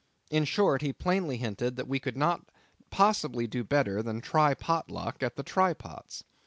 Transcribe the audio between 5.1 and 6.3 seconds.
at the Try Pots.